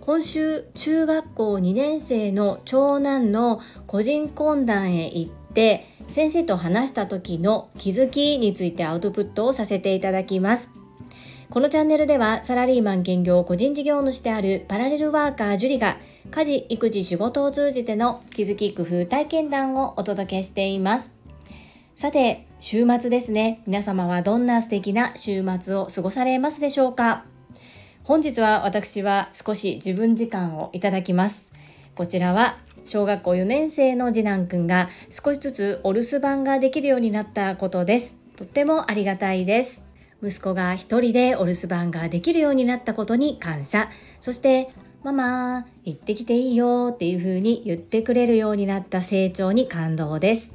[0.00, 10.70] 今週中学校2年生の長男の個人懇談へ行って先生と話した時の気づきについてアウトプットをさせていただきます。
[11.50, 15.96] このチャンネルではサラリーマン兼業個人事業主であるパラレルワーカージュリが
[16.30, 21.12] 家事育児仕事を通じての気づき工夫体験談をお届けしています。
[21.94, 27.24] さて週末ですね皆様はどんな素敵な週末を過ごされますでしょうか？
[28.02, 31.48] 本日は私は少し自分時間をいただきます。
[31.94, 38.16] こちらは小学校4年生の次男くんが少しずつお留守番ができるようになったことです。
[38.34, 39.84] とってもありがたいです。
[40.20, 43.90] 息子が一人でお留守番ができるようになったことに感謝。
[44.20, 44.70] そして
[45.04, 50.52] ママ、行ってきていいよっていう風に言ってくれるようになった成長に感動です。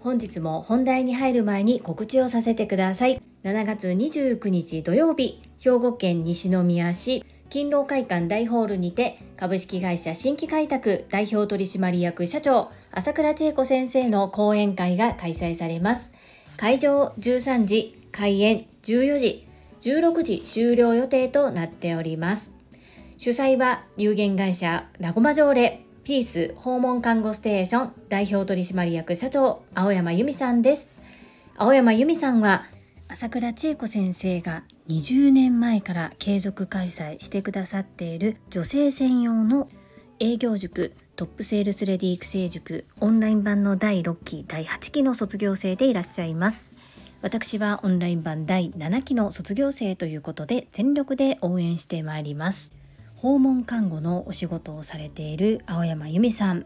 [0.00, 3.20] 本日も本題に入る前に告知をさせてください。
[3.44, 16.14] 7月29日土曜日、兵庫県西宮市勤労会館大ホールにて株式会社新規開拓代表取締役社長朝倉千恵子先生の講演会が開催されます。
[16.56, 19.46] 会場13時、開演14時、
[19.82, 22.52] 16時終了予定となっております。
[23.18, 30.98] 主催は有限会社ラゴマ条例ピース訪問看護ステーション代表取締役社長青山由美さんです。
[31.56, 32.64] 青山由美さんは
[33.08, 39.68] 朝倉千恵子先生が20年前から継続開催してくださっている女性専用の
[40.20, 46.76] 営業塾トップセールスレディ育成塾オンライン版の第6期第8期の卒業生でいらっしゃいます
[47.20, 52.70] 私はオンライン版第7期の卒業生ということで全力で応援してまいります
[53.20, 56.64] 訪問看護のお仕事をされている青山由美さん。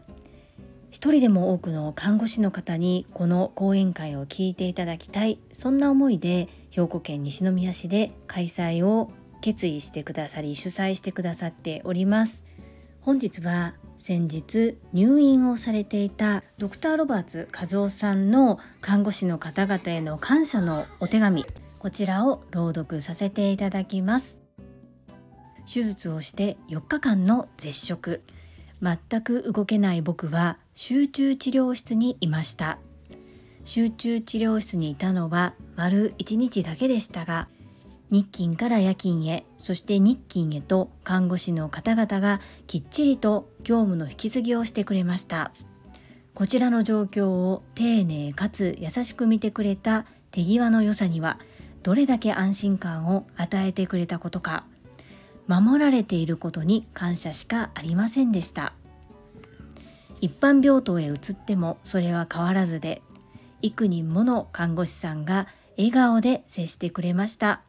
[0.89, 5.37] 一人でも多くの看護師の方にこの講演会を聞いていただきたい。
[5.51, 9.11] そんな思いで兵庫県西宮市で開催を
[9.41, 12.45] 決意してくださり主催してくださっております。
[13.01, 21.45] 本日は先日入院をされていたドクターロバーツ和夫さんの看護師の方々への感謝のお手紙
[21.79, 24.44] こちらを朗読させていただきます。
[25.67, 28.21] 手術をして4日間の絶食。
[28.81, 32.77] 全く動けない僕は集中治療室にいました。
[33.63, 37.47] 集中治療室にいたのは丸1日だけでしたが
[38.11, 45.51] 日勤から夜勤へそして日勤へと看護師の方々がきっちりと業務の引き継ぎをしてくれました。
[46.35, 51.39] こちらの状況を丁寧かつ優しく見てくれた手際の良さには
[51.81, 54.65] どれだけ安心感を与えてくれたことか。
[55.47, 58.73] 守られていることに感謝しかありませんでした。
[60.21, 63.01] 一般病棟へ移ってもそれは変わらずで
[63.61, 65.47] 幾人もの看護師さんが
[65.77, 67.61] 笑顔で接してくれました。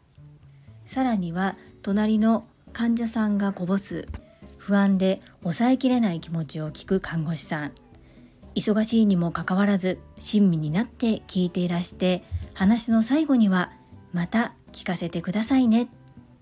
[0.86, 4.06] さらには隣の患者さんがこぼす
[4.58, 7.72] 不安で抑えきれない気持ちを聞く看護師さん。
[8.54, 13.70] 忙しいにもかかわらず親身になって聞いていらして話の最後には
[14.12, 15.88] また聞かせてくださいね。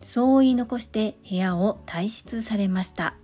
[0.05, 3.15] そう言い残して部屋を退出されました。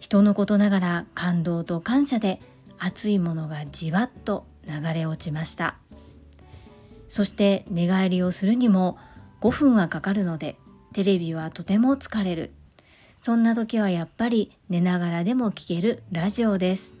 [0.00, 2.40] 人のことながら感動と感謝で
[2.78, 5.76] 熱いものがじわっと流れ落ちました。
[7.08, 8.98] そして寝返りをするにも
[9.40, 10.56] 5分はかかるので
[10.92, 12.50] テレビはとても疲れる。
[13.22, 16.94] そんな時はやっぱり寝ながらでも聞けるラジオです。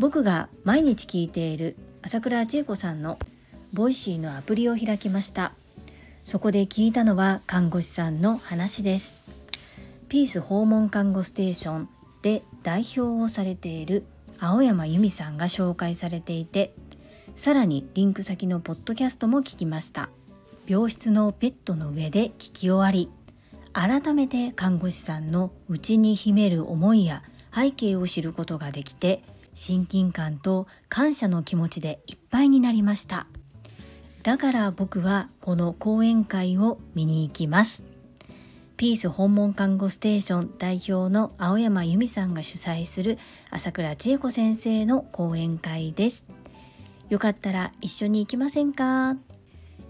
[0.00, 3.20] 僕が毎日聞いている朝倉千恵子さんの
[3.72, 5.52] ボイシーのアプリを開きました。
[6.24, 9.16] そこで聞いたのは看護師さんの話です。
[10.08, 11.88] ピース訪問看護ステーション
[12.22, 14.04] で代表をされている
[14.38, 16.74] 青山由美さんが紹介されていて、
[17.36, 20.10] さらにリンク先のポッドキャストも聞きました。
[20.66, 23.10] 病室のペットの上で聞き終わり、
[23.72, 27.22] 改めて看護師さんの内に秘める思いや
[27.54, 29.22] 背景を知ることができて、
[29.54, 33.26] 親近感と感謝の気持ちでいっぱいになりました。
[34.22, 37.84] だから僕はこの講演会を見に行きます。
[38.76, 43.18] ピース訪問看護ステーション代表の青山由美さんが主催する
[43.50, 46.24] 朝倉千恵子先生の講演会です。
[47.08, 49.16] よかったら一緒に行きませんか？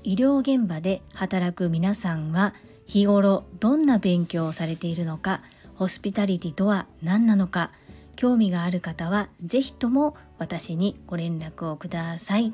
[0.02, 2.54] 医療現場で働く皆さんは
[2.86, 5.42] 日頃どんな勉強をされているのか、
[5.74, 7.70] ホスピタリティとは何なのか、
[8.16, 12.52] 興味がある方は是非とも私にご連絡をください。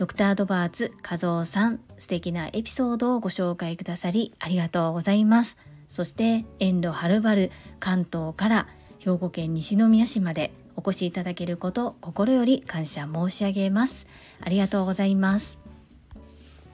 [0.00, 5.58] ドクタードバーツ和夫さん、素敵なエピソードをご紹介くださりありがとうございます。
[5.90, 7.50] そして遠路はるばる
[7.80, 8.66] 関東から
[8.98, 14.06] 兵庫県西宮市までお越しいただけること心より感謝申し上げます。
[14.40, 15.58] ありがとうございます。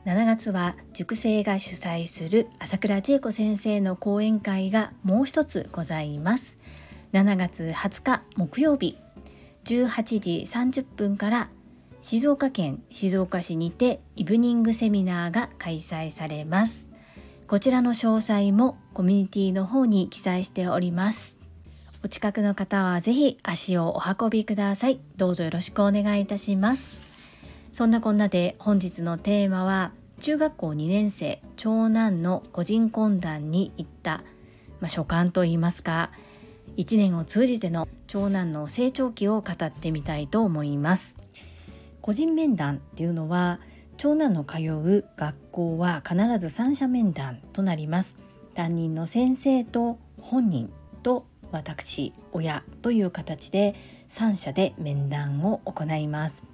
[0.05, 6.61] 7月は塾生が主催する朝倉千恵子先生の講演会がもう一つございます
[7.13, 8.99] 7月20日木曜日
[9.65, 11.49] 18時30分から
[12.03, 16.89] 静岡県静岡市にてイブニングセミナーが開催されます。
[17.47, 21.39] こちらの詳細もコミュニティの方に記載しております。
[22.05, 25.01] お近くの方はぜひ足をお運びください。
[25.17, 27.07] どうぞよろしくお願いいたします。
[27.73, 34.23] そんなこんなで本日のテーマは中学校2年生長男の個人懇談に行った、
[34.81, 36.11] まあ、所感といいますか
[36.77, 41.26] 1年を通じての長男の成長期を語ってみたいと思います。
[42.07, 43.59] 個人面談っていうのは
[43.97, 48.17] 長男の通う学校は必ず三者面談となります。
[48.55, 50.73] 担任の先生と本人
[51.03, 53.75] と私親という形で
[54.09, 56.45] 3者で面談を行います。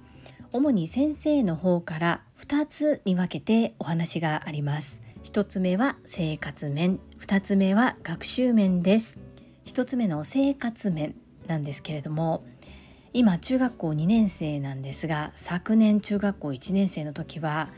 [0.51, 5.03] 主に先生の方から2つに分けてお話があります。
[5.23, 9.19] 1つ目は生活面2つ目は学習面です。
[9.65, 11.13] 1つ目の生活面
[11.45, 12.43] なんですけれども
[13.15, 17.69] 今中学校2年生なんですが昨年中学校1年生の時は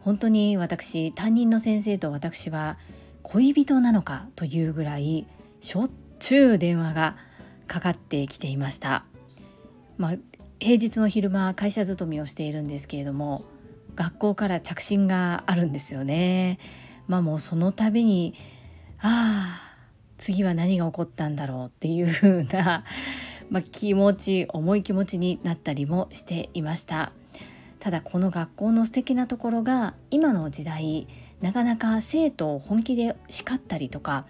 [0.00, 2.78] 本当に私担任の先生と私は
[3.24, 5.26] 恋人なのかというぐらい
[5.60, 5.90] しょっ
[6.20, 7.16] ちゅう電話が
[7.66, 9.04] かかってきていました。
[9.98, 10.14] まあ、
[10.60, 13.44] 平日の昼間会社勤めをしているんですけれども
[13.96, 16.60] 学校から着信があるんですよね。
[17.08, 18.34] まあもうその度に
[19.00, 19.76] ああ
[20.18, 22.84] 次は何が起こったんだろうっていう風な
[23.50, 27.12] まあ、気持ち重い気持ちになったりもしていました
[27.78, 31.06] ただこの学校の素敵なところが今の時代
[31.40, 34.26] なかなか生徒を本気で叱ったりとか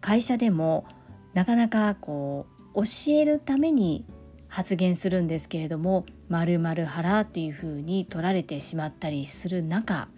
[0.00, 0.86] 会社でも
[1.34, 4.04] なかなかこう教えるために
[4.48, 10.08] 発言するんですけれども「まる腹」っていうふうに取られてしまったりする中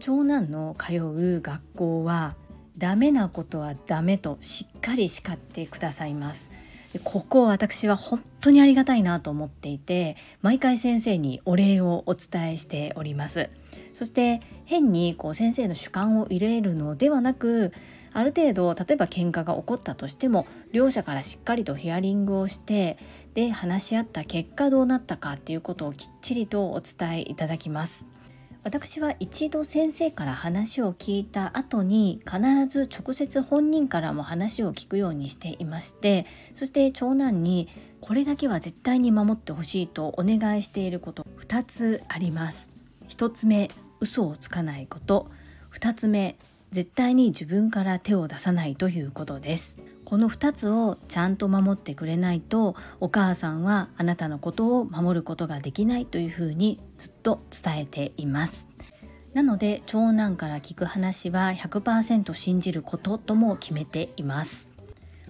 [0.00, 2.34] 長男の通う学校は
[2.78, 6.50] ダメなことはダメとしっかり叱ってくださいます。
[6.98, 13.48] ここ私は本当にありがたいなと思っていて毎回先生にお礼をお伝えしております。
[13.92, 17.72] そして変にこう先生の主観を入れるのではなく
[18.12, 22.98] ある程度例えば喧嘩が起こったとしても両者からしっかりとヒアリングをして
[23.34, 28.06] で話し合った結果どうなったかっていうことをきっちりとお伝えいただきます。
[28.62, 37.68] 私は一度先生から話を聞いた後に必ず直接本人からも話を聞くようにしていましてそして長男に
[38.00, 42.70] これだけは絶対に守ってほしいとお願いしていること2つあります。
[43.08, 43.70] 1つ目
[44.00, 45.30] 嘘をつかないこと。
[45.72, 46.36] 2つ目
[46.70, 49.80] 絶対に自分から手を出さないということです。
[50.10, 58.68] この2つをちゃんと守ってくれないとお母さんはあなたのことを守ることができないというふうにずっと伝えています。
[59.34, 64.68] なので長男から聞く話は100%信じることとも決めています。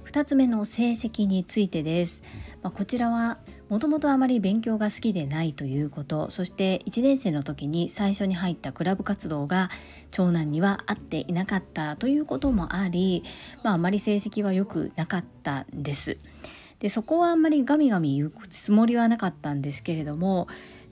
[0.06, 2.23] 2つ目の成績についてです、
[2.62, 3.37] まあ、こちらは
[3.70, 9.70] もともとあまり勉強が好きでないということそして1年生の時に最初に入ったクラブ活動が
[10.11, 13.22] 長男には合っていなかったということもあり、
[13.62, 16.19] まあ、あまり成績は良くなかったんです。
[16.81, 20.49] でそこはあんまりガミガミ言うつもりはなかったんですけれども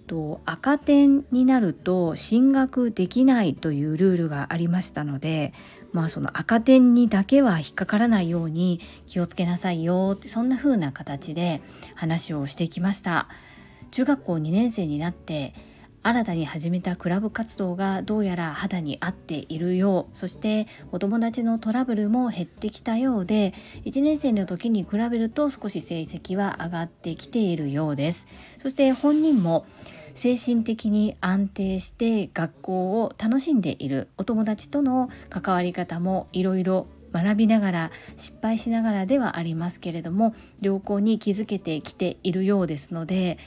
[0.09, 5.53] と赤点になると進学できないというルールがありましたので
[5.93, 11.63] まあその赤点にだけは引っかからないように気をつけなさいよってそんな風な形で
[11.95, 13.29] 話をしてきました。
[13.91, 15.55] 中学校2年生になって
[16.03, 23.53] 新たに始めたクラブ活動がどうやら肌に合っているようそしてお友達のトラブルも減ってきたようで
[23.85, 28.27] 1年生の時に比べると少し成績は上がってきているようです。
[28.59, 29.67] そして本人も
[30.15, 43.39] 精神的に安定して学校を楽しんでいるお友達との関わり方もいろいろ学びながら失敗しながらではありますけれども良好に気づけてきているようですので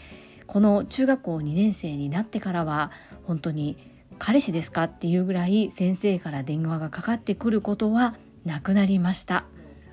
[0.48, 2.92] この中学校2年生になってからは
[3.24, 3.78] 本当に
[4.18, 8.16] 彼氏ですかっていうぐらい先生から電話がかかってくることは
[8.46, 9.46] なくなりました。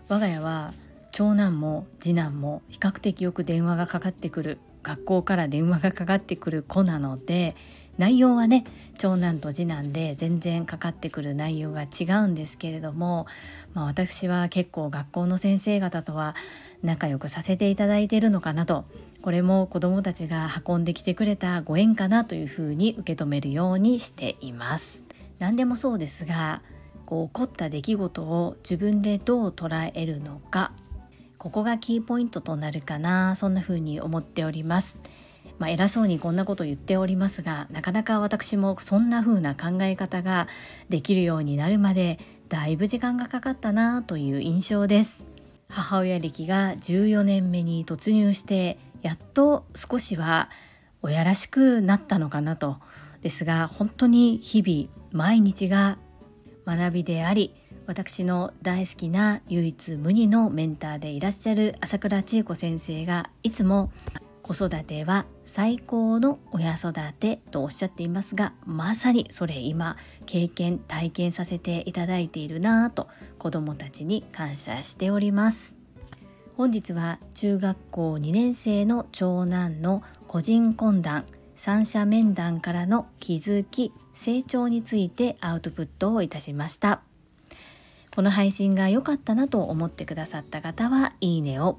[0.08, 0.74] 我が家は
[1.12, 4.58] 長男も次男も比較的よく電話がかかってくる。
[4.82, 7.56] 学校から電話がかかってくる子なので
[7.98, 8.64] 内容はね
[8.96, 13.26] 長男と次男で全然かかってくる内容が違うんですけれども、
[13.74, 16.34] まあ、私は結構学校の先生方とは
[16.82, 18.84] 仲良くさせていただいているのかなと
[19.20, 25.04] これも子どもたちが運んできてくれたご縁かなというふうに受け止めるようにしています。
[25.38, 26.62] 何でもそうですが
[27.04, 30.72] こう起こった出来事を自分でどう捉えるのか
[31.38, 34.98] ここがキーポイントとなるかなそんな風に思っております。
[35.58, 40.46] まあ、偉そうにこんなこと言っておりますがなかなか私もそんな風な考え方が
[40.88, 45.24] できるようになるまでだいぶ時間がかかったなという印象です。
[45.68, 50.48] 母親歴が14年目に突入してやっと少しは
[51.02, 52.78] 親らしくなったのかなと。
[53.22, 55.98] ですが本当に日々毎日が
[56.66, 57.54] 学びであり
[57.88, 63.90] 私の大好きな唯一無二のメンターでいらっしゃる朝倉千恵子先生がいつも
[64.42, 75.74] 子育ては最高の親育てとおっしゃっていますがまさにそれ今経験体験させていただいているなぁと子どもたちに感謝しております。
[76.58, 81.24] 本日は中学校2年生の長男の個人懇談
[81.56, 87.00] 三者面談からの気づき成長についてアウトプットをいたしました。
[88.18, 91.78] この配信が良かったなと思ってくださった方はいいねを。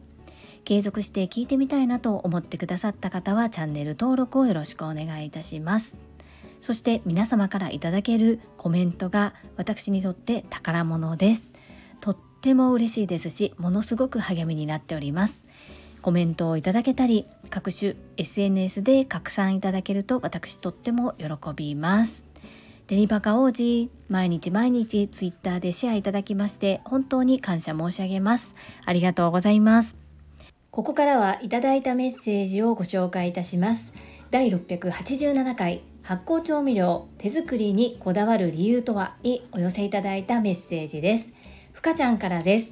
[0.64, 6.00] 継続して聞いてみたいなと思ってくださった方はチャンネル登録をよろしくお願いいたします。
[6.62, 11.52] そして皆様からいただけるコメントが私にとって宝物です。
[12.00, 15.50] とっても嬉しいですしものすごく励みになっております。
[16.02, 22.29] コメントをいただけたり各種 SNS で拡散いただけると私とっても喜びます。
[22.90, 28.56] デニバカ王子毎日毎日ツイッターでシェアいただきまして本当に感謝申し上げます。
[28.84, 29.96] ありがとうございます。
[30.72, 33.94] ここからはいただいたメッセージをご紹介いたします。
[34.32, 41.34] 第687回発酵調味料手作りにこだわる理由とはにお寄せいただいたメッセージです。
[41.74, 42.72] ふかちゃんからです。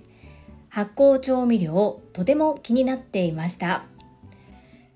[0.69, 3.83] 発酵調味料とても気になっていました。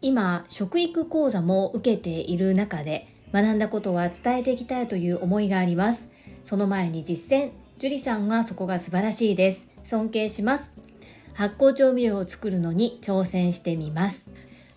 [0.02, 6.10] 今食育講座も受けている中で学んだことは伝えていきたいという思いがあります。
[6.44, 7.52] その前に実践。
[7.78, 9.68] 樹里さんはそこが素晴らしいです。
[9.84, 10.72] 尊敬します。
[11.34, 14.30] 発酵調味料を作るのに挑戦してみます。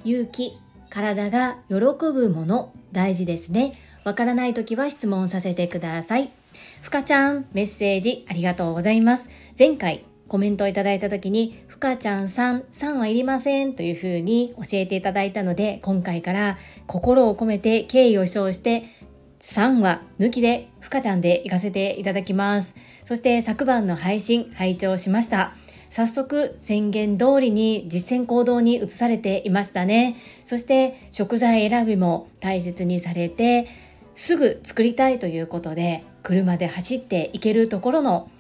[0.04, 0.58] 勇気。
[0.88, 3.76] 体が喜ぶもの大事ですね。
[4.04, 6.30] わからない時は質問させてください。
[6.82, 9.28] ふかちゃんメッセージありがとうございます。
[9.58, 18.85] 前回コメントをいただいた時に、ふかちゃんさん、さんはいりませんというふうに教えていただいたので、今回から心を込めて敬意を称して、
[19.40, 22.75] 3は抜きでふかちゃんで行かせていただきます。
[23.04, 25.54] そして昨晩の配信、拝聴しました。
[25.90, 30.16] 早速宣言通りに実践行動に移されていましたね。
[30.45, 33.69] そして食材選びも大切にされて、
[34.14, 38.31] すぐ作りたいということで、車で走っていけるところの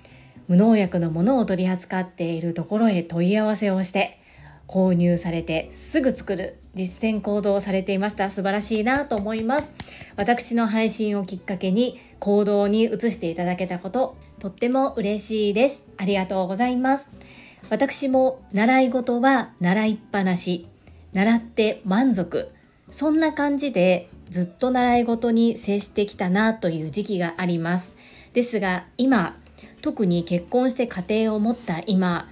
[0.48, 4.18] 無農薬のものを取り扱っているところへ問い合わせをして
[4.66, 8.30] 購入されてすぐ作る実践行動をされていました。
[8.30, 9.72] 素晴らしいなと思います。
[10.16, 15.84] 私の配信をきっかけに行動に移していただけたこととっても嬉しいです。
[15.96, 17.10] ありがとうございます。
[17.70, 20.66] 私も習い事は習いっぱなし。
[21.12, 22.50] 習って満足。
[22.90, 27.94] そんな感じでずっと習い事に接してきたなという時期があります。
[28.32, 29.36] ですが今
[29.84, 32.30] 特に結婚して家庭を持った今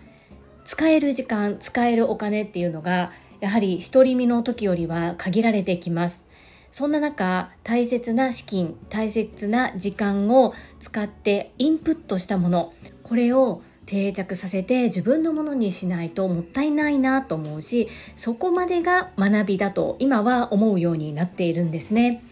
[0.65, 6.27] 使える時間使えるお金っていうのがやはり独り身の時よりは限られてきます
[6.71, 22.25] そんな中大切な資金大切な時間を使ってインプットしたものこれを定着させて自分のものにしないともったいないなと思うしそこまでが学びだと今は思うようになっているんですね。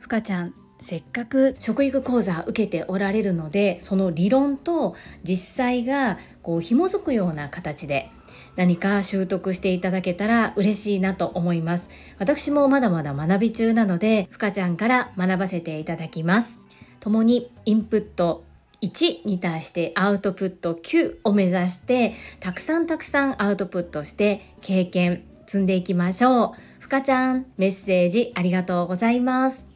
[0.00, 8.10] ふかちゃんせっかく食育講座受けておられるのでその理論と実際がこう紐づくような形で
[8.56, 11.88] 何か習得していただけたら嬉しいなと思います。
[12.18, 16.58] 私もまだまだ学び中なので、ふかちゃんから学ばせていただきます。
[16.98, 18.44] 共にインプット
[18.80, 26.50] 1に対してアウトプット9を目指して、たくさんたくさんアウトプットして経験積んでいきましょう。
[26.80, 29.75] ふかちゃん、メッセージありがとうございます。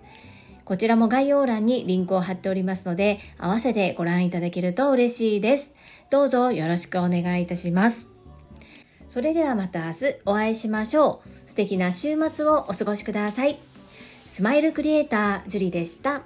[0.65, 5.73] こちらも概要欄にリンクを貼っておりますので、合わせてご覧いただけると嬉しいです。
[6.09, 8.07] どうぞよろしくお願いいたします。
[9.09, 11.49] それではまた明日お会いしましょう。
[11.49, 13.57] 素敵な週末をお過ごしください。
[14.27, 16.21] スマイルクリエイター、ジュリでした。